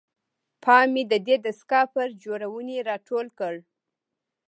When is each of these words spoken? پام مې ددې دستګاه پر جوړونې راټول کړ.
پام 0.63 0.87
مې 0.93 1.03
ددې 1.11 1.35
دستګاه 1.45 1.85
پر 1.93 2.09
جوړونې 2.23 2.77
راټول 2.89 3.27
کړ. 3.39 3.55